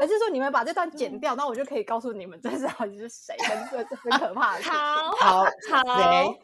[0.00, 3.34] 还是说你们把这段剪掉，那我就可以告诉你们这是到底是谁，
[3.70, 4.78] 这这很可怕的事情。
[4.78, 6.40] 好好，好谁？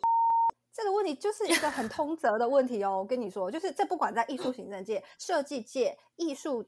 [0.73, 2.99] 这个问题就是一个很通则的问题哦。
[2.99, 6.67] 我跟你说，就是这不管在艺术行政界、设计界、艺术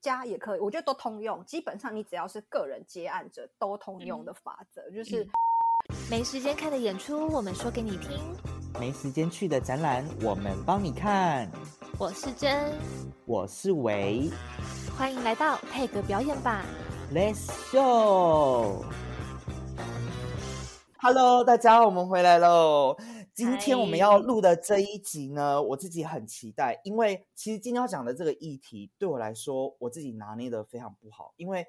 [0.00, 1.44] 家也可以，我觉得都通用。
[1.44, 5.28] 基本上你只要是个人接案者，都通用的法则就是。
[6.10, 8.10] 没时间看的演出，我们说给你听。
[8.78, 11.50] 没时间去的展览，我们帮你看。
[11.98, 12.72] 我是真，
[13.24, 14.30] 我是维
[14.98, 16.66] 欢迎来到配格表演吧。
[17.12, 18.84] ，Let's show。
[20.96, 22.96] Hello，大家，我们回来喽。
[23.32, 31.64] 今天我们要录的这一集呢，我自己很期待，因为其实今天要讲的这个议题对我来说，我自己拿捏的非常不好，因为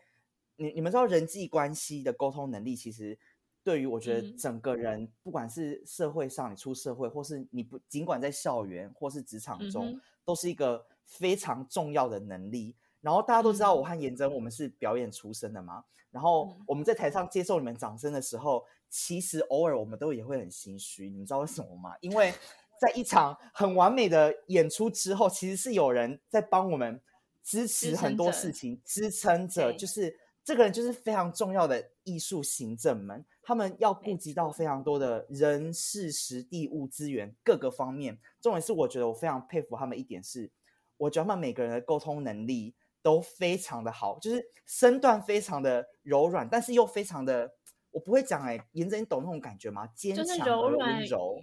[0.55, 3.16] 你你们知道人际关系的沟通能力，其实
[3.63, 12.75] 对于我觉得嗯整个人，不管是社会上你出社会，或是你不尽管在校园或是职场中，嗯都是一个非常重要的能力。
[13.02, 15.84] 然后大家都知道，嗯我和颜真我们是表演出身的嘛。
[16.12, 21.09] 然后嗯我们在台上接受你们掌声的时候，其实偶尔我们都也会很心虚。
[21.09, 21.95] 你们知道为什么吗？
[22.02, 22.33] 因为
[22.80, 27.02] 在一场很完美的演出之后，其实是有人在帮我们
[27.44, 38.17] 支持很多事情，支撑着，对就是这个人就是非常重要的艺术行政们，他们要顾及到非常多的人事、时地、物资源各个方面。
[38.41, 40.50] 重点是，我觉得我非常佩服他们一点是，
[40.97, 47.52] 我觉得他们每个人的沟通能力都非常的好，就是身段非常的柔软，但是又非常的，
[47.91, 49.88] 我不会讲哎、颜真你懂那种感觉吗？
[49.95, 51.41] 坚就是强而温柔。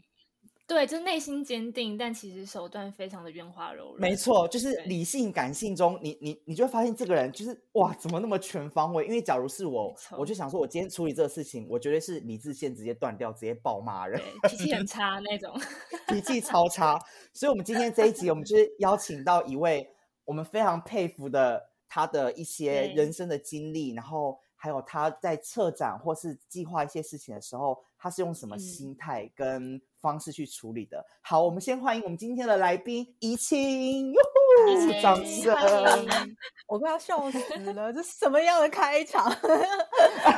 [0.69, 4.01] 对，就是内心坚定，但其实手段非常的圆滑柔软。
[4.01, 9.05] 没错，就是理性感性中，你你你就会发现这个人就是哇，怎么那么全方位？
[9.05, 15.57] 因为假如是我，我就想说，我今天处理这个事情，我绝对是理智线直接断掉，直接暴骂人，脾气很差那种。
[16.09, 16.99] 脾气超差。
[17.33, 19.89] 所以，我们今天这一集，我们就是邀请到一位
[20.27, 31.05] 我们非常佩服的他的一些人生的经历，然后还有他在策展或是计划一些事情的时候，他是用什么嗯心态跟方式去处理的。
[31.23, 35.55] 好，我们先欢迎我们今天的来宾怡清，哟呼，嗨掌声。
[36.67, 39.31] 我快要笑死了，这是什么样的开场？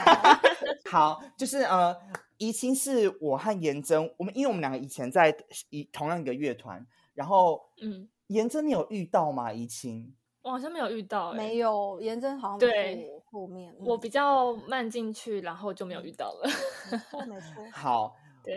[0.90, 1.96] 好，就是呃，
[2.36, 5.34] 怡清是我和颜真，我们因为我们两个以前在
[5.70, 9.52] 一同样一个乐团，然后嗯，颜真你有遇到吗？
[9.52, 10.14] 怡清？
[10.42, 16.48] 我好像没有遇到、欸，没有，颜真好像对后后面，嗯我比较慢进去，然后就没有遇到了。
[16.90, 17.64] 没错没错。
[17.74, 18.14] 好，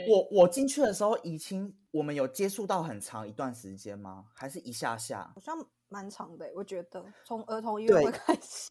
[0.07, 4.25] 我我进去的时候，怡清我们有接触到很长一段时间吗？
[4.33, 5.29] 还是一下下？
[5.33, 5.57] 好像
[5.89, 8.69] 蛮长的欸，我觉得从儿童音对乐会开始，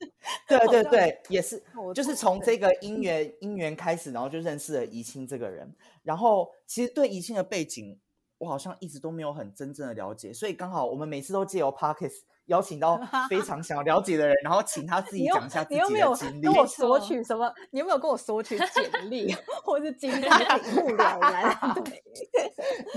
[0.48, 1.62] 对对对，也是，
[1.94, 5.70] 就是从这个姻缘姻缘开始，然后就认识了怡清这个人。
[6.02, 8.00] 然后其实对怡清的背景，
[8.40, 12.10] 我好像一直都没有很真正的了解，所以刚好我们每次都借由 Parkes
[12.46, 16.54] 邀请到非 常想要了解的人，然后请他自己讲一下自己你有没有的经历跟。
[16.54, 17.52] 我索取什么？
[17.70, 19.30] 你有没有跟我索取简历
[19.62, 20.24] 或是经 历？
[20.24, 21.54] 一目了然。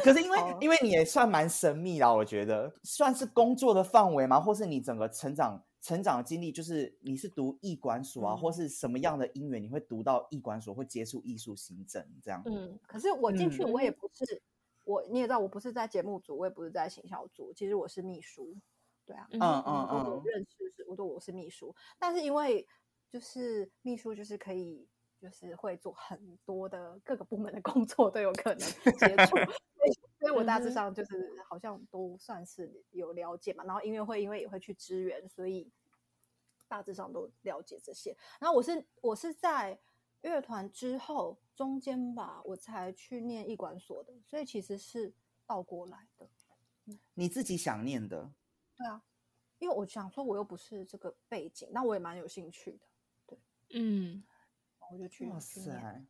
[0.01, 4.39] 可是因为因为你也算蛮神秘啦，我觉得算是工作的范围吗？
[4.39, 12.41] 或是你整个成长成长的经历，就是你是读艺管所啊，或嗯是什么样的因缘你会读到艺管所，会接触艺术行政这样？
[12.45, 14.41] 嗯，可是我进去，我也嗯不是
[14.83, 18.55] 我，你也知道，我不是在节目组，我也不是在行销组，其实我是秘书。
[19.05, 22.66] 对啊，嗯嗯我认识是，我说我是秘书，但是因为
[23.09, 24.88] 就是秘书就是可以，
[25.19, 29.35] 就是会做很多的各个部门的工作都有可能接触，
[30.19, 33.66] 所以我大致上就是好像都算是有了解嘛。
[33.66, 35.69] 然后音乐会因为也会去支援，所以
[36.69, 38.16] 大致上都了解这些。
[38.39, 39.77] 然后我是我是在
[40.23, 45.13] 乐团之后中间吧，我才去念艺管所的，所以其实是
[45.45, 46.28] 倒过来的。
[47.13, 48.34] 你自己想念的，
[48.75, 49.01] 对啊，
[49.59, 52.78] 因为我想说，我又不是这个背景，那我也蛮有兴趣
[53.25, 53.38] 的，
[53.69, 54.22] 嗯，
[54.91, 55.39] 我就去哇。
[55.39, 56.03] 塞！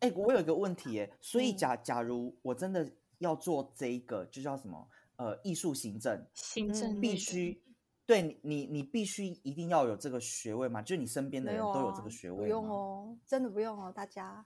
[0.00, 7.62] 哎、我有一个问题耶，所以嗯假假如我真的要做这一个，就叫什么呃艺术行政，行政类的须
[8.06, 10.82] 对你你你必须一定要有这个学位嘛？
[10.82, 12.68] 就你身边的人都有这啊个学位不用？
[12.68, 14.44] 哦，真的不用哦，大家。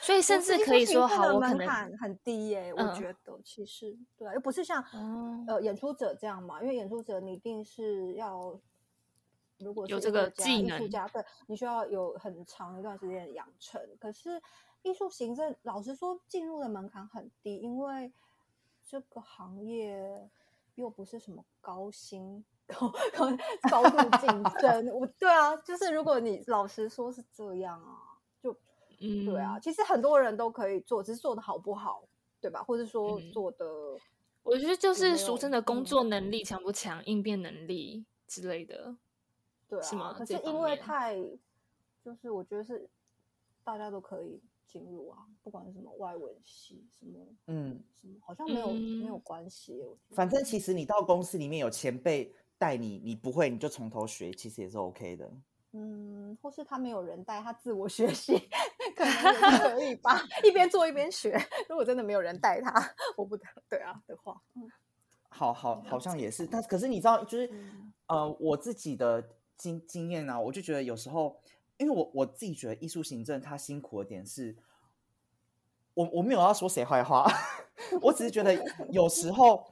[0.00, 8.60] 所以甚至可以说，好，门槛很低耶，我嗯觉得其实对啊，又不是像嗯，呃演出者这样嘛，因为演出者你一定是要。
[9.62, 13.78] 如果是有这艺术家个技能艺术家对你需要有很长一段时间的养成。
[14.00, 14.40] 可是
[14.80, 18.10] 艺术行政，老实说，进入的门槛很低，因为
[18.82, 20.30] 这个行业
[20.76, 22.42] 又不是什么高薪、
[22.72, 23.36] 高 高
[23.70, 24.86] 高度竞争。
[24.88, 28.52] 我对啊，就是如果你老实说是这样啊，就
[29.00, 32.04] 嗯，对啊，，其实很多人都可以做，只是做的好不好，
[32.40, 32.62] 对吧？
[32.62, 33.32] 或者说嗯。
[33.32, 33.66] 做的，
[34.42, 35.84] 我觉得就是俗称的工嗯。
[35.84, 38.96] 作能力强不强、应变能力之类的。
[39.68, 41.16] 对啊是吗，可是因为太，
[42.04, 42.88] 就是我觉得是
[43.62, 49.20] 大家都可以进入啊，不管是什么外文系，什么嗯，什么，好像没有、没有嗯。
[49.20, 55.30] 关系反正其实你到公司里面有前辈带你，你不会你就从头学，其实也是 OK 的。
[55.72, 58.36] 嗯，或是他没有人带，他自我学习，
[58.94, 61.40] 可能可以吧， 一边做一边学。
[61.70, 63.34] 如果真的没有人带他，我不
[63.66, 64.70] 对啊的话，嗯
[65.30, 71.40] 好好好像也是，但可是你知道，就是嗯呃，我自己的经经验呢、我就觉得有时候，
[71.78, 74.54] 因为我我自己觉得艺术行政它辛苦的点是，
[75.94, 77.24] 我我没有要说谁坏话，
[78.02, 78.52] 我只是觉得
[78.90, 79.64] 有时候，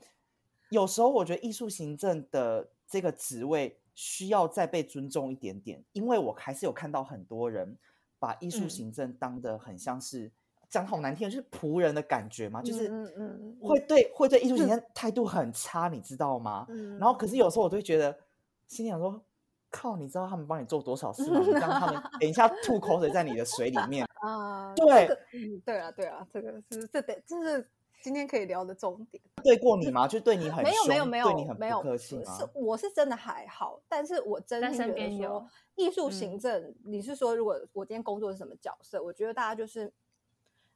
[0.70, 7.76] 有时候我觉得艺术行政的这个职位需要再被尊重一点点，因为我还是有看到很多人
[8.18, 10.30] 把艺术嗯行政当的很像是。
[10.70, 16.66] 讲好难听，就是仆人的感觉嘛，就是嗯嗯嗯会对会对艺术行政 态度很差，你知道吗？
[16.68, 18.14] 嗯，然后可是有时候我都会觉得，
[18.66, 19.18] 心里想说，
[19.70, 21.40] 靠，你知道他们帮你做多少事吗？
[21.40, 27.66] 你 让他们等一下吐口水在你的水里面，啊，对嗯，对啊，对啊，这个是这得这是
[28.00, 29.22] 今天可以聊的重点。
[29.42, 30.06] 对过你吗？
[30.06, 32.38] 就对你很没有没有凶没对你很有没有，不客气吗？
[32.38, 35.46] 是我是真的还好，但是我真的身心觉得说边有，
[35.76, 39.02] 艺术嗯行政，你是说如果我今天工作是什么角色？
[39.02, 39.92] 我觉得大家就是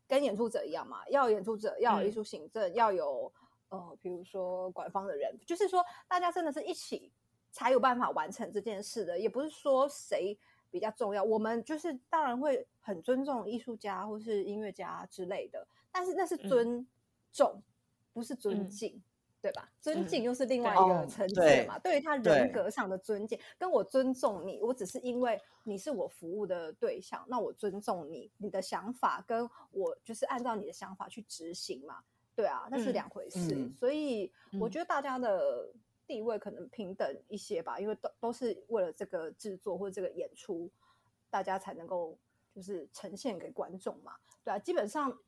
[0.07, 3.33] 跟演出者一样嘛，要有演出者，要有艺嗯术行政，要有
[3.69, 7.11] 呃，比如说管方的人，就是说大家真的是一起
[7.51, 10.39] 才有办法完成这件事的，也不是说谁
[10.71, 11.23] 比较重要。
[11.23, 16.87] 我们就是当然会很尊重艺术家或是音乐家之类的，但是那是嗯尊
[17.33, 17.63] 重，
[18.13, 19.03] 不是尊嗯敬。
[19.43, 19.69] 对吧？
[19.81, 21.77] 尊嗯敬又是另外一个哦层次对嘛。
[21.81, 32.05] 对于他人格上的尊敬，跟我尊重你，我只是因为你是我服务的对象，那我尊重你，你的想法跟我就是按照你的想法去执行嘛。
[32.37, 33.53] 对啊，那是嗯两回事。
[33.53, 35.75] 嗯所以我嗯觉得大家的
[36.07, 40.71] 地位可能平等一些吧，因为都都是为了这个制作或者这个演出，
[41.31, 42.17] 大家才能够
[42.55, 44.13] 就是呈现给观众嘛。
[44.45, 45.19] 对啊，基本上，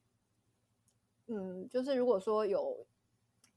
[1.26, 2.87] 嗯，就是如果说有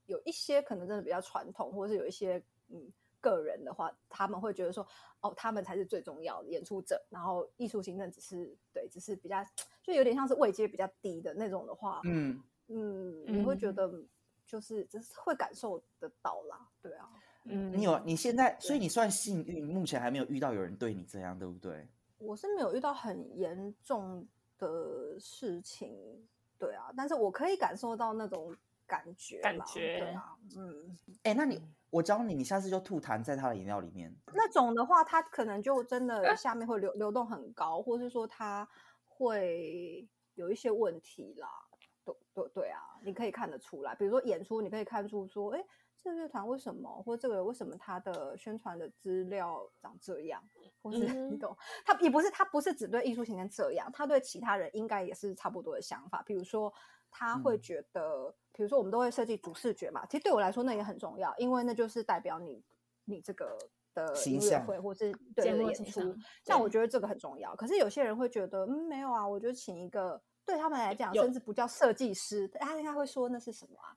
[0.06, 4.86] 有一些可能真的比较传统，或者是有一些嗯个人的话，他们会觉得说，
[5.20, 9.44] 哦，他们才是最重要的演出者，然后艺术行政只是对，只是比较
[9.82, 13.74] 就有点像是位阶比较低的那种的话，嗯，嗯，你会觉嗯。
[13.74, 14.04] 得
[14.48, 17.06] 就是只是会感受得到啦，对啊，
[17.44, 21.86] 嗯，你有你现在，所以你算幸运，目前还没有遇到有人对你这样，对不对？
[22.16, 24.26] 我是没有遇到很严重
[24.56, 26.26] 的事情，
[26.58, 28.56] 对啊，但是我可以感受到那种
[28.86, 34.14] 感觉，感觉对啊，嗯，哎，那你我教你，你下次就吐痰在他的饮料里面。
[34.34, 38.68] 那种的话，他可能就真的下面会流流动很高，或是说他
[39.04, 41.48] 会有一些问题啦。
[42.04, 45.64] 对对对啊，你可以看得出来，比如说演出，你可以看出说，哎，
[46.02, 50.42] 这个乐团为什么，或者这个为什么他的宣传的资料长这样，
[50.80, 50.98] 或是、
[51.28, 56.22] 你懂，他也不是他不是只对艺术形成这样，他对其他人应该也是差不多的想法。
[56.22, 56.72] 比如说，
[57.10, 62.62] 他会嗯觉得，比如说我们都会设计主视觉嘛，其实对我来说那也很重要，因为那就是代表你
[63.04, 63.58] 你这个
[63.94, 66.16] 的音乐会或是对节的演出。
[66.44, 73.96] 像我觉得这个很重要，可是有些人会觉得，嗯，没有啊，我就请一个对他们来讲，甚至不叫设计师，他应该会说那是什么啊？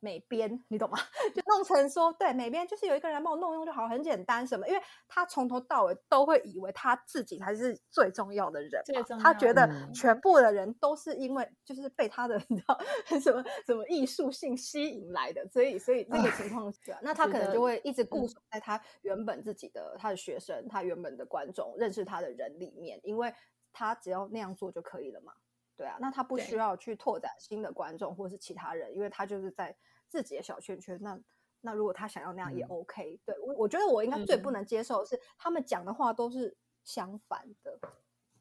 [0.00, 0.98] 美编，你懂吗？
[1.34, 4.66] 就弄成说，对，美编就是有一个人来帮我弄用就好，很简单什么？
[4.66, 8.82] 因为他从头到尾都会以为他自己才是最重要的人，
[9.22, 12.78] 他觉得嗯全部的人都是因为就是被他的 你知道
[13.20, 23.32] 什么什么艺术性吸引来的，所以所以那个情况下，那他可能就会一直固嗯守在他原本自己的他的学生，他原本的观众认识他的人里面，因为
[23.72, 25.32] 他只要那样做就可以了嘛。
[25.80, 29.74] 对啊，那他不需要去拓展新的观众或是其他人，因为他就是在
[30.08, 30.98] 自己的小圈圈。
[31.00, 31.18] 那
[31.62, 37.78] 那如果他想要那样也嗯 OK、对我我觉得我应该最不嗯能接受的是他们讲的话都是相反的。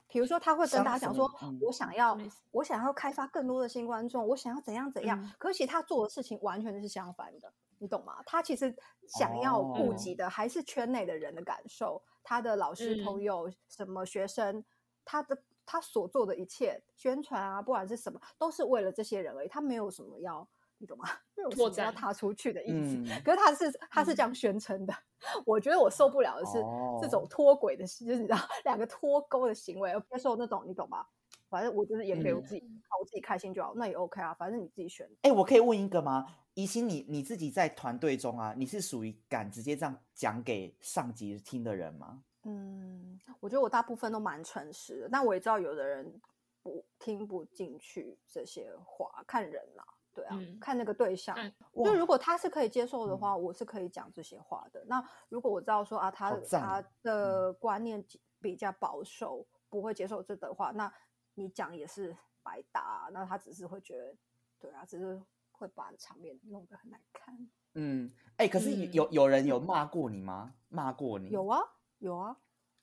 [0.09, 2.17] 比如说，他会跟大家讲说么嗯：“我想要
[2.51, 5.17] 我想要开发更多的新观众，我想要怎样怎样。
[5.21, 8.21] 嗯可是其实他做的事情完全是相反的，你懂吗？
[8.25, 8.75] 他其实
[9.07, 14.65] 想要顾哦及的还是圈内的人的感受，他的老师、朋嗯友、什么学生，
[15.05, 15.37] 他的
[15.71, 19.47] 他所做的一切宣传啊，不管是什么，都是为了这些人而已。
[19.47, 20.47] 他没有什么要，
[20.79, 21.05] 你懂吗？
[21.37, 22.97] 没有什拓么要展踏出去的意思。
[22.97, 24.93] 嗯可是他是他是这样宣称的，
[25.45, 26.53] 我觉得我受不了的是
[26.99, 31.05] 这种哦脱轨的，就是你知道两个脱钩的行为，而接受那种你懂吗？
[31.49, 35.07] 反正我就是演给我嗯自己，靠我自己开心就好，那也 OK 啊，反正你自己选。
[35.21, 36.25] 哎，我可以问一个吗？
[36.55, 42.21] 怡心，你你自己在团队中啊，你是属于敢直接这样讲给上级听的人吗？
[42.49, 46.19] 嗯，我觉得我大部分都蛮诚实的，但我也知道有的人
[46.63, 51.35] 不听不进去这些话，看人啦、对啊，嗯看那个对象。
[51.37, 51.53] 嗯
[51.83, 54.83] 就如果他是可以接受的话，我是可以讲这些话的。
[54.87, 58.03] 那如果我知道说啊，他他哦的观念
[58.41, 60.91] 比较保守，不会接受这的话，那
[61.35, 63.09] 你讲也是白搭啊。
[63.11, 64.15] 那他只是会觉得，
[64.59, 67.47] 对啊，只是会把场面弄得很难看。
[67.75, 70.55] 嗯，哎、可是嗯有有人有骂过你吗？
[70.67, 71.29] 骂过你？
[71.29, 71.61] 有啊，
[71.99, 72.35] 有啊，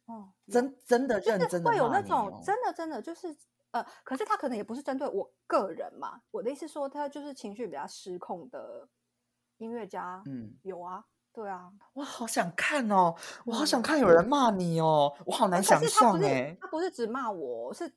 [0.07, 3.37] 哦，真真的真的会有那种真的真的就是
[3.73, 6.21] 呃，可是他可能也不是针对我个人嘛。
[6.31, 8.89] 我的意思说，他就是情绪比较失控的
[9.59, 11.71] 音乐家，嗯，有啊，对啊。
[11.93, 16.57] 我，好想看哦，我好想嗯看有人骂你哦，我好难想象哎。
[16.61, 17.93] 他不是只骂我，是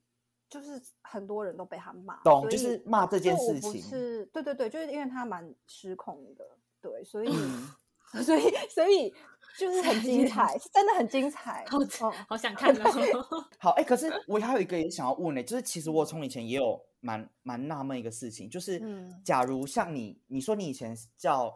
[0.50, 3.82] 就是很多人都被他骂，懂，就是骂这件事情。
[3.82, 6.44] 是对对对，就是因为他蛮失控的，
[6.82, 7.30] 对，所以、
[8.14, 9.14] 嗯，所以所以
[9.58, 11.66] 就是很精彩，是真的很精彩。
[11.68, 11.78] 好
[12.08, 13.24] 哦，好想 看哦。
[13.60, 21.54] 好，哎、可是我还有一个也想要问呢、就是其实我从以前也有蛮蛮纳闷一个事情，就是嗯假如像你，你说你以前叫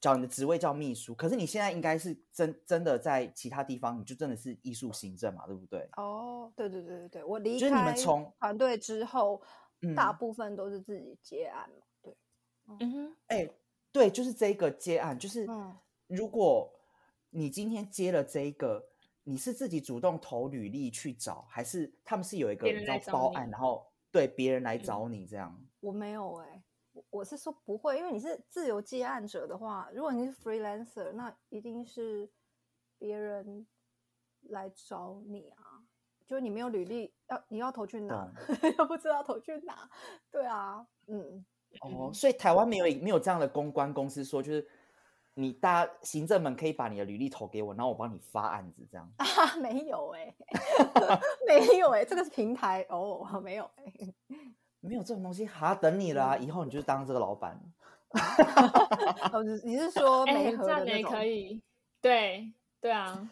[0.00, 5.88] 叫你的职位叫秘书，可是你现在应该是真真的在其他地方，你就真的是艺术行政嘛，对不对？
[5.96, 9.42] 哦，对对对对对，我离就是你们从团队之后，
[9.96, 12.16] 大嗯部分都是自己接案嘛，对，
[12.80, 13.50] 嗯哼，哎、
[13.92, 16.72] 对，就是这一个接案，就是嗯如果
[17.30, 18.88] 你今天接了这一个，
[19.24, 25.58] 你是自己主动投履历去找，还是他们是有一个别人你知道来找你包案，然后对别人来嗯找你这样？
[25.80, 32.30] 我没有哎、我我是说不会，因为你是自由接案者的话，如果你是 freelancer，那一定是
[32.98, 33.66] 别人
[34.42, 35.82] 来找你啊。
[36.26, 38.32] 就是你没有履历，要你要投去哪，
[38.78, 39.90] 又不知道投去哪，
[40.30, 41.44] 对啊，嗯，
[41.80, 44.64] 哦，所以台湾没有没有这样的公关公司说，就是
[45.40, 49.10] 你大行政们可以把你的履历投给我，然后我帮你发案子这样。
[49.16, 49.26] 啊，
[49.60, 50.34] 没有哎、
[51.48, 53.92] 没有哎、这个是平台哦， 没有哎、
[54.80, 57.58] 没有这种东西，哈，等你啦、以后你就当这个老板。
[59.32, 61.10] 哦，你你是说哎、没这样也合的那种？
[61.12, 61.62] 可以。
[62.02, 63.28] 对对啊，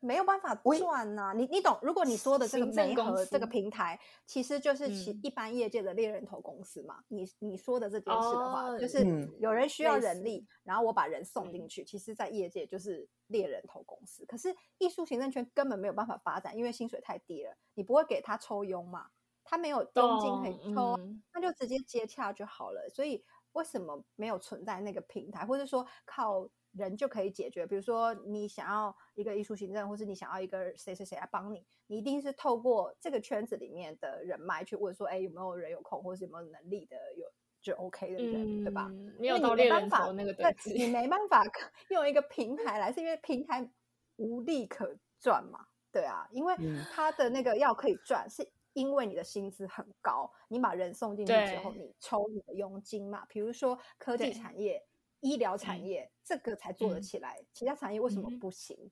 [0.00, 1.78] 没有办法赚呐、你你懂？
[1.82, 7.02] 如果你说的这个媒合这个平台，其实就是其嗯一般业界的猎人头公司嘛。
[7.08, 14.24] 你你说的这件事的话，哦就是嗯有人需要人力，然后我把人送嗯进去，其实在业界就是猎人头公司。
[14.26, 19.08] 可是艺术行政圈根本没有办法发展，因为薪水太低了，你不会给他抽佣嘛，
[19.42, 22.88] 他没有佣金可以抽啊，嗯就直接接洽就好了。
[22.88, 27.66] 所以为什么没有存在那个平台，或者说靠人就可以解决？
[27.66, 37.26] 比如说你想要一个艺术行政，或是你想要一个谁谁谁来帮你，你一定是透过这个圈子里面的人脉去问说，哎，有没有人有空，或是有没有能力的，有
[37.60, 38.86] 就 OK 的人，对吧？
[38.90, 40.72] 嗯没有到猎人没办法头那个对等级。
[40.74, 41.42] 你没办法
[41.90, 43.68] 用一个平台来，是因为平台
[44.16, 45.66] 无利可赚嘛？
[45.90, 53.24] 对啊，因为嗯它的那个要可以赚，是因为你的薪资很高，你把人送进去之后，你抽你的佣金嘛。
[53.26, 54.80] 比如说科技产业、
[55.20, 58.90] 医疗产嗯业，这个才做得嗯起来，其他产业为什么不行？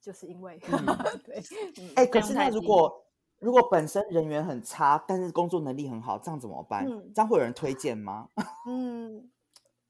[0.00, 0.86] 就是因为嗯
[1.24, 1.42] 对，
[1.78, 3.04] 嗯哎、可是那如果
[3.38, 6.86] 如果本身人缘很差，但是工作能力很好，这样怎么办？
[6.88, 8.28] 嗯这样会有人推荐吗？
[8.68, 9.30] 嗯，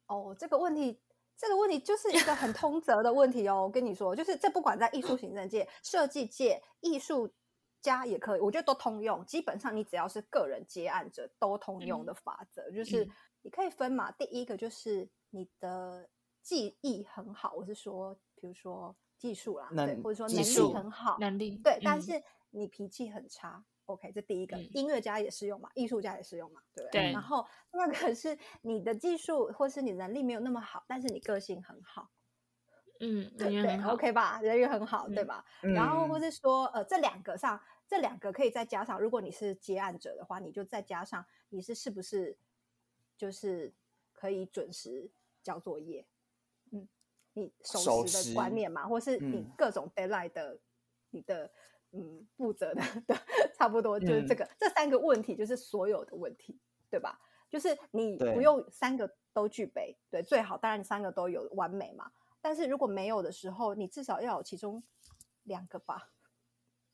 [0.06, 1.00] 哦，这个问题，
[1.36, 3.62] 这个问题就是一个很通则的问题哦。
[3.62, 7.30] 我跟你说，就是这不管在艺术行政界、设计界、艺术
[7.82, 9.24] 家也可以，我觉得都通用。
[9.26, 13.10] 基本上你只要是个人接案者，都通用的法则，就是嗯
[13.42, 14.10] 你可以分嘛。
[14.12, 16.08] 第一个就是你的
[16.42, 23.64] 技艺很好，我是说，比如说技术啦，对，或者说能力很好，能力对，但嗯是你脾气很差。
[23.86, 32.10] OK，这第一个，嗯音乐家也适用嘛，艺术家也适用嘛，对不对然后第二个是你的技术或是你能力没有那么好，但是你个性很好，
[32.98, 33.80] 嗯，对对。
[33.84, 35.44] ，OK 吧，人缘很好，对嗯吧？
[35.60, 42.36] 然后或嗯是说，呃，这两个上，这两个可以再加上，如果你是接案者的话，你就再加上你是是不是
[43.16, 43.72] 就是
[44.16, 45.08] 可以准时
[45.42, 46.04] 交作业，
[46.72, 46.88] 嗯，
[47.34, 50.58] 你守守时的观念嘛，或是你嗯各种 deadline 的，
[51.10, 51.48] 你的
[51.92, 53.14] 嗯负责的的，
[53.54, 56.58] 差不多就是这嗯个、这三个问题，就是所有的问题，
[56.90, 57.20] 对吧？
[57.48, 62.10] 就是你不用三个都具备，对，最好当然你三个都有完美嘛。
[62.40, 64.82] 但是如果没有的时候，你至少要有其中
[65.44, 66.10] 两个吧，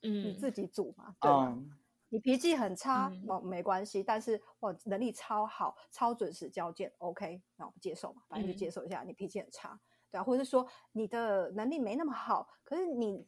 [0.01, 1.47] 嗯你嗯，自己组嘛，对吧？
[1.47, 1.71] 嗯，
[2.13, 9.01] 你脾气很差，嗯哦，没关系，但是哇，能力超好，超准时交件，OK，那我们接受嘛，反正就嗯接受一下。
[9.01, 9.79] 你脾气很差，
[10.11, 13.25] 对啊，或者是说你的能力没那么好，可是你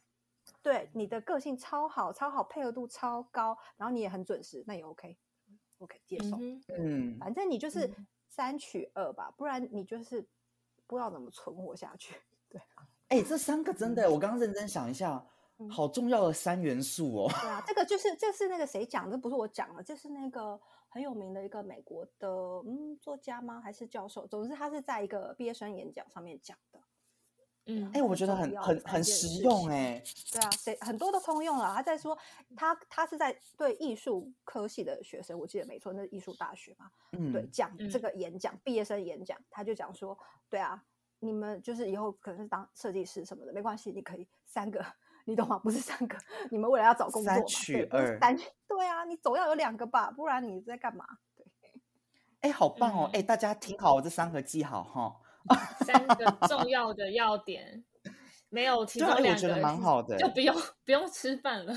[0.62, 6.38] 对你的个性超好，超好，配合度超高，然后你也很准时，那也 OK，OK，、接受。
[6.78, 10.22] 嗯反正你就是嗯三取二吧，不然你就是
[10.86, 12.14] 不知道怎么存活下去。
[12.50, 12.62] 对
[13.08, 15.28] 哎、这三个真的，我刚刚认真想一下，嗯
[15.70, 17.30] 好重要的三元素哦。
[17.42, 20.60] 对啊，这个就是这是那个谁讲的，不是我讲的，这是那个
[20.90, 22.28] 很有名的一个美国的
[22.66, 23.62] 嗯作家吗？
[23.62, 24.28] 还是教授？
[24.28, 26.80] 总之他是在一个毕业生演讲上面讲的。
[27.68, 30.00] 嗯哎、我觉得很很很实用哎、
[30.32, 31.74] 对啊，谁很多都通用了。
[31.74, 32.16] 他在说
[32.56, 36.92] 他他是在对艺术科系的学生，我记得没错，那是艺术大学嘛。
[37.14, 40.16] 嗯，对，讲这嗯个演讲，毕业生演讲，他就讲说，
[40.48, 40.84] 对啊，
[41.18, 44.86] 你们就是以后可能是当设计师什么的，没关系，你可以三个，
[45.26, 45.60] 你懂吗？
[45.60, 46.18] 不是三个，
[46.52, 48.36] 你们未来要找工作三取二三，
[48.68, 51.06] 对啊，你总要有两个吧，不然你在干嘛？
[51.36, 51.46] 对，
[52.42, 53.10] 哎、好棒哦！
[53.12, 55.16] 嗯哎、大家听好，我这三个记好哈。
[55.82, 57.84] 三个重要的要点，
[58.50, 61.74] 没有其对啊中两个我觉得蛮好的就不用不用吃饭了。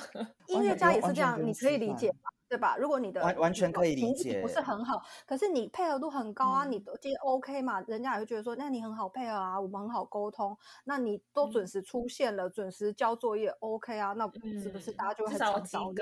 [0.46, 2.30] 音乐家也是这样，你可以理解吧？
[2.48, 2.76] 对吧？
[2.78, 14.24] 如果你的完完全可以理解不是很好，可是你配合度很高啊，嗯你都其实 OK 嘛，人家也会觉得说，那你很好配合啊，我们很好沟通，那你都准嗯时出现了，准时交作业 OK 啊，那
[14.60, 15.94] 是不是嗯大家就会很至少及常找你？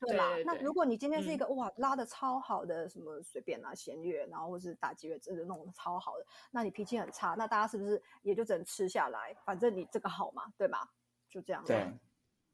[0.00, 0.28] 对吧？
[0.28, 9.34] 对对那如果你今天是一嗯个、哇拉的超好的什么随便啊弦乐，然后或是打击乐，真的弄得超好的，那你脾气很差，那大家是不是也就只能吃下来？
[9.44, 10.88] 反正你这个好嘛，对吧？
[11.28, 11.62] 就这样。
[11.66, 11.84] 对，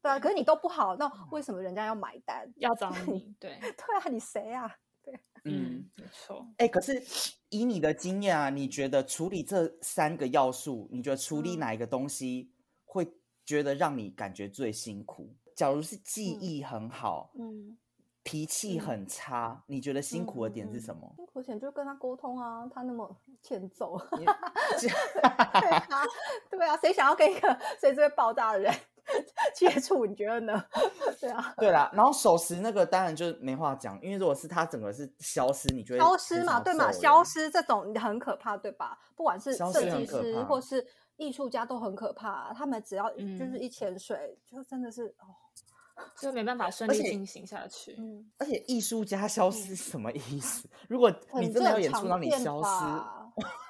[0.05, 2.47] 对啊，可是你都不好，那为什么人家要买单？
[2.57, 4.71] 要找 你，对， 对啊，你谁啊？
[5.03, 5.19] 对。
[5.45, 6.45] 嗯，没错。
[6.57, 7.01] 哎、可是
[7.49, 11.59] 以你的经验啊，你觉得处理这三个要素，你觉得处理嗯。
[11.59, 12.51] 哪一个东西
[12.83, 13.11] 会
[13.43, 15.35] 觉得让你感觉最辛苦？
[15.55, 16.37] 假如是记嗯。
[16.39, 17.75] 忆很好，嗯，
[18.21, 18.81] 脾气嗯。
[18.81, 21.13] 很差，你觉得辛苦的嗯点是嗯什么？
[21.17, 24.25] 辛苦点就跟他沟通啊，他那么欠揍，你
[24.79, 26.03] 对啊，
[26.51, 28.71] 对啊，谁想要跟一个随时会爆炸的人
[29.55, 30.05] 接触？
[30.05, 30.63] 你觉得呢？
[31.19, 38.97] 对啊，对啦，然后守时那个当然就没话讲，因为如果是他整个是消失，你觉得消失嘛，对嘛，消失这种很可怕，对吧？
[39.15, 40.85] 不管是设计师或是
[41.17, 45.31] 艺术家都很可怕，啊他们只要就是嗯一潜水，就真的是哦，
[46.19, 47.95] 就没办法顺利进行下去。
[47.97, 50.67] 嗯，而且艺术家消失什么意思？
[50.89, 52.85] 如果 你真的要演出，常让你消失，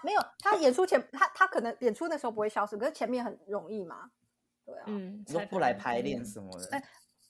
[0.03, 4.09] 没有，他演出前，他他可能演出的时候不会消失，可是前面很容易嘛，
[4.65, 6.83] 对啊，嗯，你说不来排嗯练什么的，哎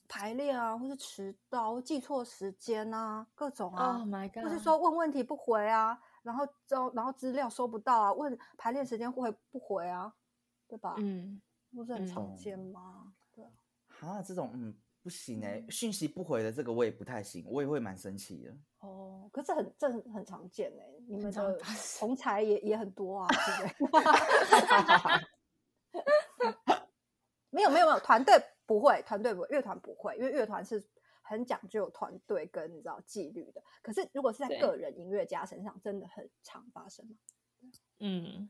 [0.08, 4.44] 排练啊，或是迟到、记错时间啊，各种啊 Oh my god！
[4.44, 10.14] 或是说问问题不回啊，然后招然后资料收不到啊，问排练时间回不回啊，
[10.68, 10.94] 对吧？
[11.00, 11.42] 嗯，
[11.74, 13.12] 不是很常嗯见吗？
[13.34, 13.50] 对啊，
[14.02, 18.56] 啊，这种嗯不行哎、嗯讯息不回的这个我也不太行，我也会蛮生气的。
[18.82, 21.60] 哦，可是很这很很常见哎、你们常的
[22.00, 24.02] 同才也也很多啊，对不对？
[27.56, 28.34] 没有没有没有，团队
[28.66, 30.86] 不会，团队不会，乐团不会，因为乐团是
[31.22, 33.64] 很讲究团队跟你知道纪律的。
[33.82, 37.16] 可是如果是在对个人音乐家身上，真的很常发生嘛。
[38.00, 38.50] 嗯，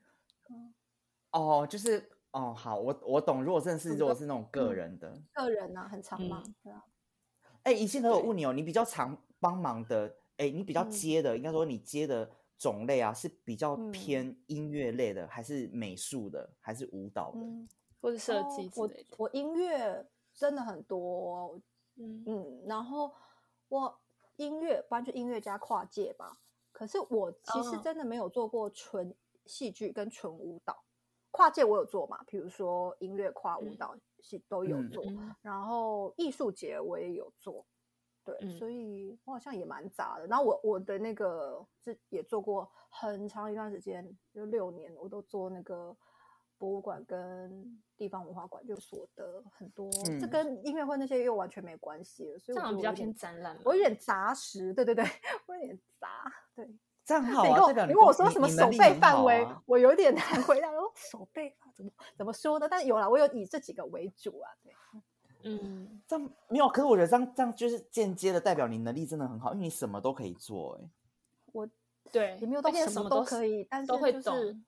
[1.30, 3.44] 哦，就是哦，好，我我懂。
[3.44, 6.84] 如果真的是如果是那种个嗯人的，个人啊，很常嘛，嗯对啊。
[7.62, 17.40] 哎、以前都有对问你哦，你比较常帮忙的，哎、你比较嗯接的，应该说你接的种类啊，是比较嗯偏音乐类的，还是美术的，还是舞蹈的？
[17.96, 19.16] 嗯，或者设哦我计之类的。
[19.18, 21.60] 我音乐真的很多，
[21.96, 23.14] 嗯嗯，然后
[23.70, 24.00] 我
[24.38, 26.38] 音乐，不然就音乐加跨界吧。
[26.72, 30.84] 可是我其实哦真的没有做过纯戏剧跟纯舞蹈，
[31.32, 37.66] 跨界我有做嘛，比如说音乐跨舞嗯蹈戏都有嗯做，嗯然后艺术节我也有做，
[38.26, 40.28] 对，嗯所以我好像也蛮杂的。
[40.28, 45.96] 然后我我的那个是也做过很长一段时间，就六年，我都做那个
[46.58, 49.90] 博物馆跟地方文化馆，就所得很多。
[50.20, 53.58] 这嗯跟音乐会那些又完全没关系了，所以这样比较偏展览。
[53.64, 55.06] 我有点杂食，对对对，
[55.48, 56.68] 我有点杂，对。
[57.06, 60.72] 这样好啊，你跟我你问我说什么手背范围，啊我有点难回答。
[60.72, 62.68] 说手背范怎么怎么说呢？
[62.68, 64.50] 但是有啦，我有以这几个为主啊。
[64.64, 64.74] 对，
[65.44, 70.90] 嗯，这样没有，可是我觉得这样这样就是间接的代表你能力真的很好，因为你什么都可以做、哎，
[71.54, 71.70] 我
[72.12, 74.66] 对，也没有到而且什么么都可以，但是都会就是懂。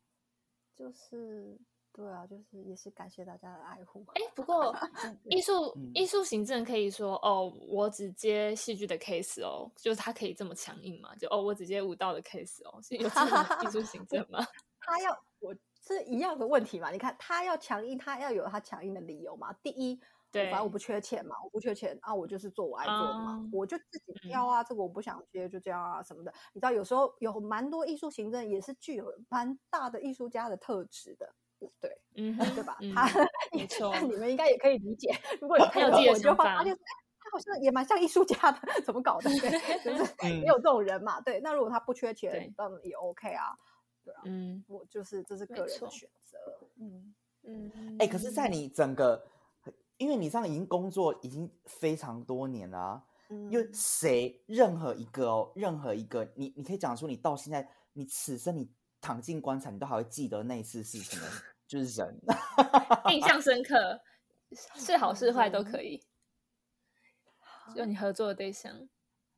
[0.76, 1.58] 就是
[1.98, 4.06] 对啊，就是也是感谢大家的爱护。
[4.14, 4.72] 哎，不过
[5.32, 11.16] 艺术嗯艺术行政可以说哦，我只接戏剧的 case 哦，就是他可以这么强硬嘛？
[11.16, 14.38] 就哦，我只接舞蹈的 case 哦，是有这种艺术行 政吗？
[14.80, 16.92] 他要我是一样的问题嘛？
[16.92, 19.52] 你看他要强硬，他要有他强硬的理由嘛。
[19.64, 20.00] 第一，
[20.32, 26.32] 对反正我不缺钱嘛，我不缺钱啊，我就是做我爱做的嘛，哦我就自己嗯挑啊，这个我不想接就这样啊什么的。
[26.54, 31.34] 你知道，有时候有蛮多艺术行政也是具有蛮大的艺术家的特质的，
[31.80, 32.78] 对嗯对吧？
[32.82, 33.08] 嗯他
[33.54, 35.10] 没 错你们应该也可以理解。
[35.41, 36.76] 如果有他有自己的配合我，就
[37.20, 39.30] 他好像也蛮像艺术家的，怎么搞的？
[39.39, 41.20] 对，就是 嗯也有这种人嘛。
[41.22, 43.56] 对，那如果他不缺钱对，当然也 OK 啊。
[44.04, 46.38] 对啊，嗯我就是这是个人的选择。
[46.80, 49.22] 嗯，嗯，哎、可是，在你整个，
[49.98, 58.72] 因为你这样已经工作已经非常多年了、啊，因为嗯谁任何一个哦，任何一个你你可以讲出你到现在你此生你
[59.08, 61.26] 躺进棺材，你都还会记得那一次是什么，
[61.65, 62.20] 就是人。
[63.10, 64.02] 印象深刻，
[64.76, 66.04] 是好是坏都可以。
[67.74, 68.74] 就你合作的对象，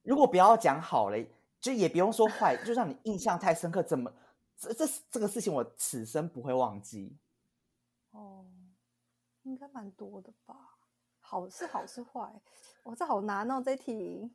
[0.01, 4.11] 如果不要讲好嘞，就也不用说坏，就让你印象太深刻，怎么
[4.57, 7.15] 这这这个事情我此生不会忘记。
[8.09, 8.47] 哦，
[9.43, 10.55] 应该蛮多的吧？
[11.19, 12.41] 好是好是坏？
[12.81, 14.33] 我，这好难哦，这题。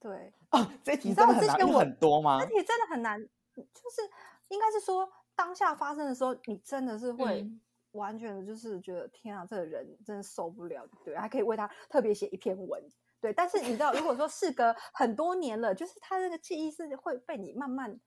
[0.00, 2.46] 对，哦，这题你知道真的很难，很多吗这？
[2.48, 3.22] 题真的很难，
[3.54, 4.10] 就是
[4.52, 7.60] 应该是说当下发生的时候，你真的是会嗯。
[7.92, 12.82] 完全的就是觉得天啊，这个人真的受不了，对，还可以为他特别写一篇文，
[13.20, 13.32] 对。
[13.34, 18.00] 但是你知道，如果说事隔很多年了，就是他那个记忆是会被你慢慢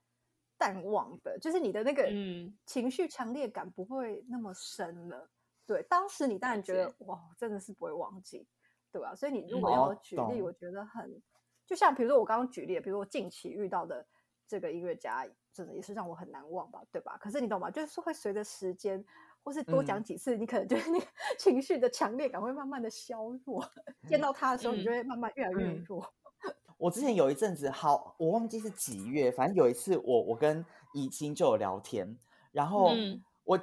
[0.58, 2.58] 淡忘的，就是你的那个嗯。
[2.66, 5.30] 情绪强烈感不会那么深了。
[5.64, 8.44] 对，当时你当然觉得哇，真的是不会忘记，
[8.90, 10.42] 对吧、所以你如嗯果要哦举例，懂。
[10.42, 11.22] 我觉得很，
[11.64, 14.04] 就像比如说我刚刚举例的，比如我近期遇到的
[14.48, 15.24] 这个音乐家，
[15.56, 17.16] 真的也是让我很难忘吧，对吧？
[17.18, 17.70] 可是你懂吗？
[17.70, 19.02] 就是会随着时间，
[19.42, 21.06] 或是多讲嗯几次，你可能就是 那个
[21.38, 23.16] 情绪的强烈感会慢慢的削
[23.46, 23.64] 弱，
[24.06, 26.12] 见到他的时候，你就嗯会慢慢越来越嗯弱。
[26.76, 32.18] 我之前有一阵子，好，我忘记是几月，反正有一次我我跟怡清就有聊天，
[32.52, 33.58] 然后嗯我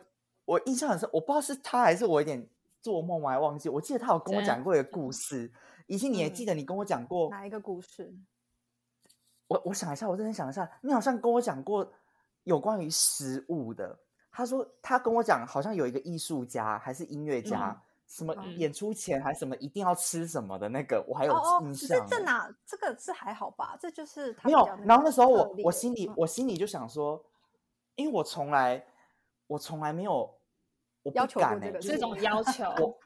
[0.46, 2.48] 我印象很深，我不知道是他还是我有点
[2.82, 5.52] 做梦，我还忘记，我记得他有跟我讲过一个故事。
[5.86, 7.30] 怡清，你也记嗯得你跟我讲过？
[7.30, 8.12] 哪一个故事？
[9.54, 11.88] 我我想一下，我认真想一下，你好像跟我讲过
[12.44, 13.98] 有关于食物的。
[14.32, 22.08] 他说他跟我讲，好像有一个艺术家还是音乐家，嗯什么嗯演出前还什么一定要吃什么的那个，我还有哦哦，印象欸。
[22.10, 23.78] 这哪这个是还好吧？
[23.80, 27.24] 这就是他没有，然后那时候我我心里嗯我心里就想说，
[27.94, 28.84] 因为我从来
[29.46, 30.34] 我从来没有
[31.04, 32.98] 我不要求过敢欸就是这个这种要求，我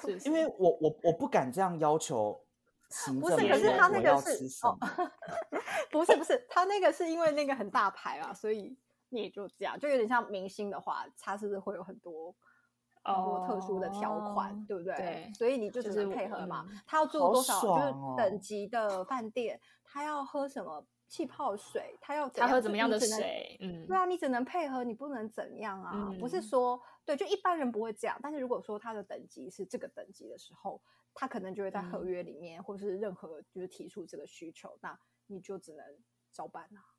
[0.00, 2.40] 是是因为我我我不敢这样要求
[2.90, 4.78] 行 不是，可是他那个是哦
[5.90, 8.76] 不是不是，他那个是因为那个很大牌啊，所以
[9.08, 12.34] 你也就这样，就有点像明星的话，他是不是会有很多
[13.02, 14.94] 很多特殊的条款，哦对不对？
[14.96, 16.66] 对所以你就只是配合嘛。
[16.68, 23.56] 嗯他要住多少，就是等级的饭店，他要喝什么气泡水，他要怎他喝怎么样的水？
[23.60, 26.12] 嗯对，啊，你只能配合，你不能怎样啊？
[26.20, 28.18] 不是嗯说对，就一般人不会这样。
[28.22, 30.80] 但是如果说他的等级是这个等级的时候，
[31.16, 35.84] 他可能就会在合嗯约里面，或是任何就是提出这个需求，那你就只能
[36.32, 36.94] 照办啊。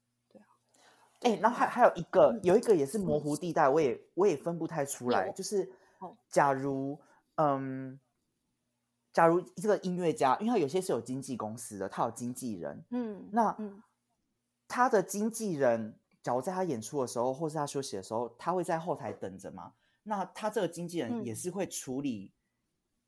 [1.22, 5.32] 哎、然后还还有一个，有一个也是模糊地带，我也我也分不太出来。
[5.32, 7.00] 就是哦，假如
[7.38, 8.00] 嗯，
[9.12, 13.82] 假如这个音乐家，因为他有些是有经纪公司的，他有经纪人，嗯，那嗯
[14.68, 19.74] 他的经纪人，假如在他演出的时候，或是他休息的时候，他会在后台等着吗？
[20.04, 22.32] 那他这个经纪人也嗯是会处理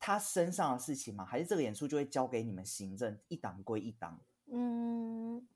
[0.00, 1.24] 他身上的事情吗？
[1.24, 4.18] 还是这个演出就会交给你们行政一档归一档？
[4.46, 5.46] 嗯，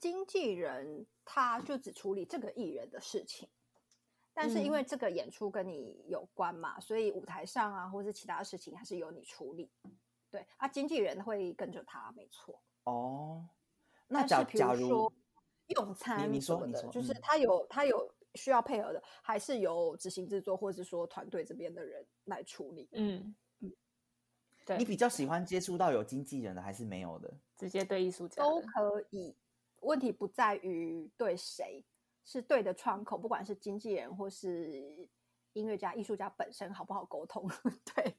[0.00, 3.48] 经纪人他就只处理这个艺人的事情。
[4.32, 9.70] 但是因为嗯这个演出跟你有关嘛，所以舞台上啊，或是其他事情还是由你处理。
[10.30, 12.60] 对啊，经纪人会跟着他，没错。
[12.84, 13.48] 哦，
[14.08, 15.12] 那假假如如说
[15.68, 22.88] 用餐你说你说就是嗯他有他有需要配合的，还是由执行制作或者是说团队这边的人来处理。
[22.92, 23.72] 嗯嗯，
[24.66, 27.32] 对，你比较喜欢接触到有经纪人的，还是没有的？
[27.56, 29.34] 直接对艺术家都可以。
[29.80, 31.84] 问题不在于对谁，
[32.24, 35.08] 是对的窗口，不管是经纪人或是
[35.52, 37.48] 音乐家、艺术家本身好不好沟通。
[37.94, 38.16] 对，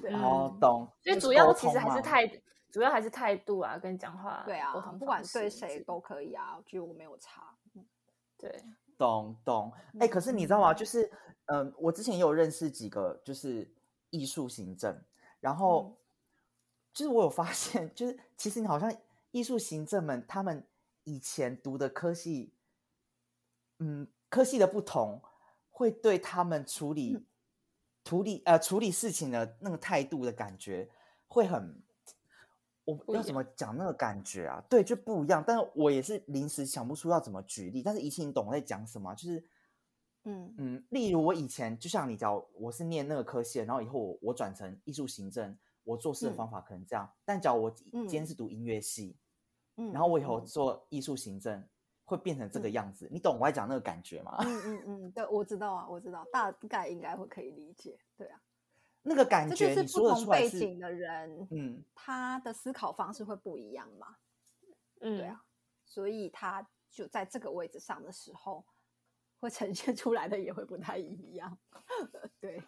[0.00, 0.88] 对啊，哦，嗯懂。
[1.02, 2.26] 所以主要其实还是态，
[2.70, 7.56] 主要还是态度啊，跟讲话对啊，不管对谁都可以啊，我觉得我没有差。
[7.74, 7.86] 嗯
[8.36, 8.50] 对，
[8.98, 10.72] 懂懂，哎、可是你知道吗？
[10.72, 11.10] 嗯就是，
[11.46, 13.72] 嗯，我之前也有认识几个，就是
[14.10, 15.02] 艺术行政，
[15.40, 15.96] 然后、嗯
[16.92, 18.92] 就是我有发现，就是其实你好像
[19.30, 20.66] 艺术行政们他们
[21.04, 22.52] 以前读的科系，
[23.78, 25.22] 嗯，科系的不同，
[25.70, 27.24] 会对他们处理、嗯
[28.04, 30.88] 处理呃处理事情的那个态度的感觉
[31.26, 31.82] 会很。
[33.06, 34.62] 我要怎么讲那个感觉啊？
[34.68, 35.44] 对，就不一样。
[35.46, 37.82] 但是我也是临时想不出要怎么举例。
[37.82, 39.14] 但是怡庆，你懂我在讲什么？
[39.14, 39.44] 就是，
[40.24, 47.10] 嗯嗯，例如我以前就像你讲，我是念那个科系，然后以后我我转成艺术行政，我做事的嗯方法可能这样。
[47.24, 49.16] 但假如我今嗯天是读音乐系，
[49.76, 51.62] 嗯，然后我以后嗯做艺术行政，
[52.04, 53.08] 会变成这个嗯样子。
[53.10, 54.36] 你懂我在讲那个感觉吗？
[54.40, 57.98] 嗯嗯嗯，对，我知道啊，我知道，大概应该会可以理解。
[58.16, 58.40] 对啊，
[59.08, 64.16] 那个感这觉，这就是不同背景的人，嗯，他的思考方式会不一样嘛。
[65.00, 65.44] 嗯，对啊，
[65.84, 68.64] 所以他就在这个位置上的时候，
[69.40, 71.58] 会呈现出来的也会不太一样。
[72.40, 72.62] 对，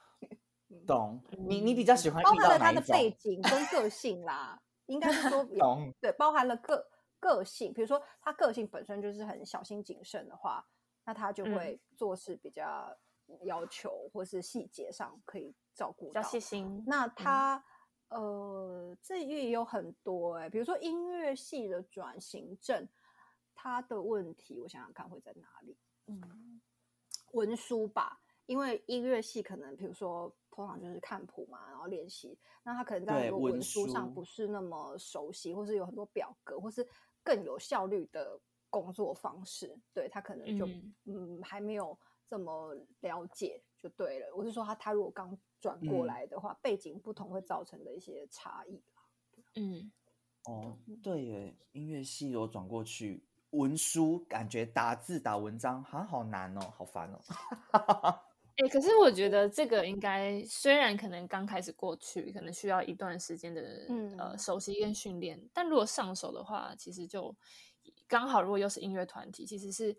[0.87, 1.23] 懂。
[1.39, 2.81] 你你比较喜欢包含了他的？
[2.81, 4.61] 背景跟个性啦。
[4.87, 6.85] 应该是说 有懂对包含了个
[7.21, 10.67] 个性，比如说他个性本身就是很小心谨慎的话，
[11.05, 12.97] 那他就嗯会做事比较
[13.43, 16.29] 要求，或是细节上可以照顾到比较。
[16.31, 16.85] 细心。
[16.87, 17.65] 那他、
[18.09, 22.89] 呃，这也有很多哎、比如说音乐系的转型证，
[23.55, 25.77] 他的问题，我想想看会在哪里？
[26.07, 26.61] 嗯，
[27.33, 36.87] 文书吧，因为音乐系可能，比如说通常就是看谱嘛，然后练习，那他可能在很多文书上不是那么熟悉，或是有很多表格，或是
[37.23, 41.97] 更有效率的工作方式，对他可能就嗯嗯还没有
[42.31, 44.29] 这么了解就对了。
[44.37, 46.07] 我是说他他如果刚转过嗯。
[46.07, 48.81] 来的话，背景不同会造成的一些差异
[49.57, 49.91] 嗯，
[50.45, 57.19] 哦，对耶，音乐系我转过去，文书感觉打字打文章好像好难哦，好烦哦。
[58.57, 63.63] 哎、可是我觉得这个应该虽然可能刚开始过去，可能需要一段时间的、
[64.19, 67.35] 呃嗯熟悉跟训练，但如果上手的话，其实就
[68.07, 69.97] 刚好，如果又是音乐团体，其实是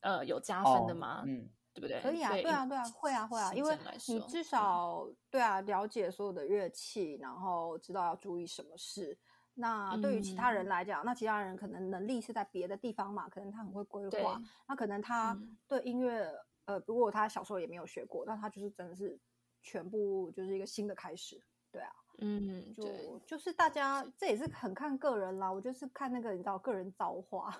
[0.00, 2.00] 呃有加分的哦嘛，嗯，对不对？
[2.00, 9.18] 可以啊，对对啊，对啊，会啊，会啊，因为你至少对啊了解所有的乐器，然后知道要注意什么事。
[9.52, 16.32] 那对于其他人嗯来讲，那其他人可能能力是在别的地方嘛，可能他很会规划，那可能他嗯对音乐，
[16.64, 19.18] 呃，如果他小时候也没有学过，那他就是真的是
[19.62, 21.38] 全部就是一个新的开始。
[21.70, 27.54] 对啊，嗯，对，就就是大家这也是很看个人啦，我就是看那个你知道个人造化。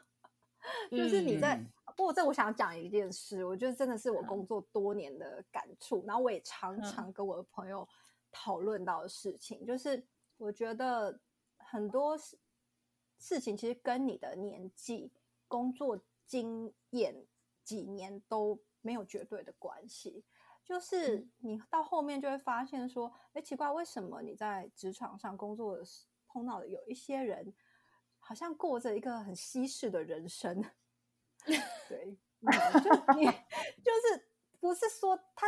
[0.90, 1.66] 就是你在，嗯。
[1.96, 4.44] 不过这我想讲一件事，我觉得真的是我工。
[4.46, 7.11] 作多年的感触，然后我也常常。
[7.12, 7.88] 跟我的朋友
[8.31, 11.18] 讨论到的事情，就是我觉得
[11.57, 12.38] 很多事
[13.18, 15.11] 事情其实跟你的年纪、
[15.48, 17.26] 工作经验
[17.64, 20.22] 几年都没有绝对的关系。
[20.62, 21.29] 就是嗯。
[21.40, 27.52] 你到后面就会发现说，哎，奇怪，为什么你在职场上工作的时碰到的有一些人，
[28.27, 30.61] 好像过着一个很稀释的人生？
[31.89, 32.51] 对，嗯
[32.83, 35.47] 就你就是不是说他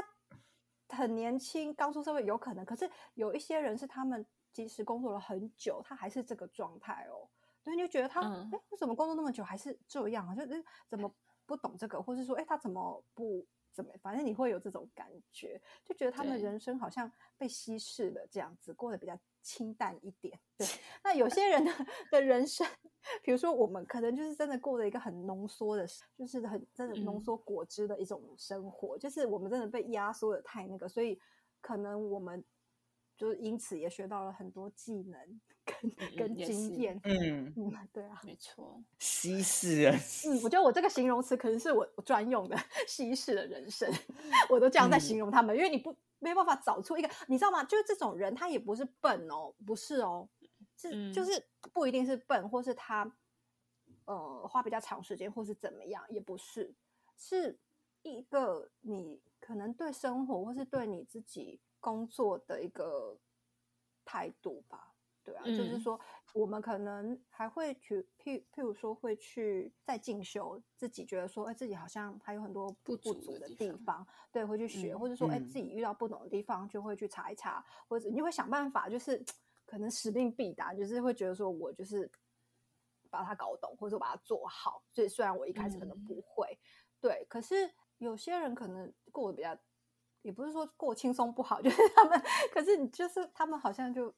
[0.97, 7.29] 很年轻，刚出社会有可能，可是有一些人是他们即使工作了很久，他还是这个状态哦。
[7.61, 10.35] 所以，你就觉得他，哎、嗯为什么工作那么久还是这样啊？
[10.37, 11.12] 就是怎么
[11.47, 13.45] 不懂这个，或是说，哎，他怎么不
[13.79, 13.93] 怎么？
[14.03, 20.37] 反正你会有这种感觉，就觉得他们对人生好像被稀释了，这样子过得比较清淡一点。
[20.57, 20.67] 对，
[21.05, 21.73] 那有些人的
[22.11, 22.67] 的人生，
[23.23, 25.87] 比如说我们可能就是真的过了一个很浓缩的，
[26.17, 31.21] 就是很真的浓嗯缩果汁的一种生活，就是我们真的被压缩的太那个，所以
[31.61, 32.45] 可能我们
[33.18, 36.98] 就是因此也学到了很多技能跟嗯跟经验。
[37.04, 43.90] 嗯，嗯，对啊，没错，稀释人 嗯，我觉得我这个形容词可能是我我专用的稀释的人生，
[44.48, 45.00] 我都这样在嗯。
[45.00, 47.64] 形容他们，因为你不没办法找出一个，你知道吗？
[47.64, 50.28] 就是这种人，他也不是笨哦，不是哦，
[50.76, 51.26] 是就嗯。
[51.26, 53.12] 是不一定是笨，或是他
[54.04, 56.74] 呃花比较长时间，或是怎么样，也不是，
[57.16, 57.59] 是
[58.02, 63.19] 一个你可能对生活或是对你自己工作的一个
[64.05, 64.95] 态度吧。
[65.25, 66.01] 对啊，就是嗯说，
[66.33, 79.23] 我们可能还会去，譬譬如说，会去再进修，自己觉得说，哎，自己好像还有很多不不足的地方方，对，会去学，嗯或者说，哎，嗯自己遇到不懂的地方，就会去查一查，或者你会想办法，就是
[79.67, 82.11] 可能使命必达，就是会觉得说我就是
[83.11, 84.83] 把它搞懂，或者说把它做好。
[84.91, 86.59] 所以虽然我一开始可能嗯不会，
[87.03, 89.55] 对，可是有些人可能过得比较。
[90.22, 94.11] 也不是说过轻松不好， 就是他们，可是你就是他们好像就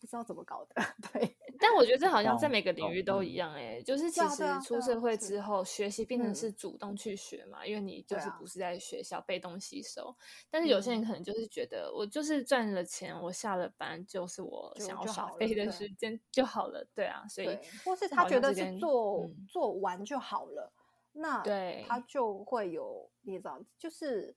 [0.00, 0.74] 不知道怎么搞的，
[1.12, 6.04] 对，但我觉得这好像在每个领域都嗯一样哎、就是其实出社会之后，学习。
[6.04, 6.48] 变成嗯是。
[6.52, 10.14] 主动去学嘛，因为你就是不是在学校被动吸收。
[10.50, 11.04] 但是有些人嗯。
[11.04, 19.46] 可能就是觉得，我就是赚了钱，我下了班就是我想要耍废的时间就好了，对啊，所以，或是他觉得是像是跟做、嗯。
[19.48, 20.72] 做完就好了，
[21.12, 21.84] 那对。
[21.86, 24.34] 他就会有你也知道，就是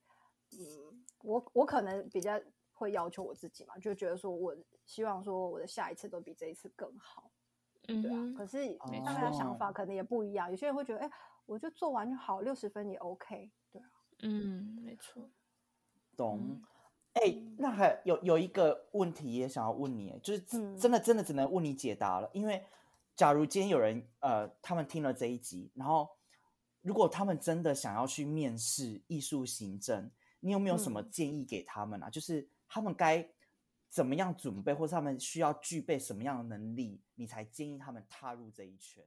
[0.59, 2.39] 嗯，我我可能比较
[2.73, 7.31] 会要求我自己嘛，就觉得说我希望说我的下一次都比这一次更好，
[7.87, 8.33] 嗯对啊。
[8.37, 8.57] 可是
[8.89, 11.11] 没大家的想法可能也不一样，有些人会觉得，哎，
[11.45, 13.87] 我就做完就好，六十分也 OK，对啊，
[14.23, 15.29] 嗯，没错，
[16.15, 16.63] 懂嗯。
[17.13, 17.23] 哎、
[17.57, 22.29] 那还有有一个问题也想要问你，就是嗯真的真的只能问你解答了。
[22.33, 22.65] 因为
[23.17, 26.09] 假如今天有人呃，他们听了这一集，然后
[26.81, 30.09] 如果他们真的想要去面试艺术行政，
[30.43, 32.09] 你有没有什么嗯建议给他们啊？
[32.09, 33.25] 就是他们该
[33.89, 39.03] 怎么样准备，或者他们需要具备什么样的能力，你才建议他们踏入这一圈？